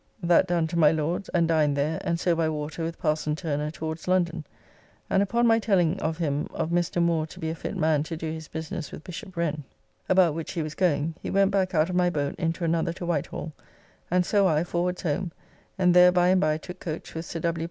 That 0.23 0.47
done 0.47 0.65
to 0.65 0.79
my 0.79 0.91
Lord's 0.91 1.29
and 1.29 1.47
dined 1.47 1.77
there, 1.77 2.01
and 2.03 2.19
so 2.19 2.35
by 2.35 2.49
water 2.49 2.81
with 2.83 2.97
parson 2.97 3.35
Turner 3.35 3.69
towards 3.69 4.07
London, 4.07 4.43
and 5.11 5.21
upon 5.21 5.45
my 5.45 5.59
telling 5.59 5.99
of 5.99 6.17
him 6.17 6.47
of 6.55 6.71
Mr. 6.71 6.99
Moore 6.99 7.27
to 7.27 7.39
be 7.39 7.51
a 7.51 7.53
fit 7.53 7.77
man 7.77 8.01
to 8.05 8.17
do 8.17 8.31
his 8.31 8.47
business 8.47 8.91
with 8.91 9.03
Bishop 9.03 9.37
Wren, 9.37 9.63
about 10.09 10.33
which 10.33 10.53
he 10.53 10.63
was 10.63 10.73
going, 10.73 11.13
he 11.21 11.29
went 11.29 11.51
back 11.51 11.75
out 11.75 11.87
of 11.87 11.95
my 11.95 12.09
boat 12.09 12.33
into 12.39 12.63
another 12.63 12.93
to 12.93 13.05
Whitehall, 13.05 13.53
and 14.09 14.25
so 14.25 14.47
I 14.47 14.63
forwards 14.63 15.03
home 15.03 15.31
and 15.77 15.93
there 15.93 16.11
by 16.11 16.29
and 16.29 16.41
by 16.41 16.57
took 16.57 16.79
coach 16.79 17.13
with 17.13 17.27
Sir 17.27 17.39
W. 17.41 17.59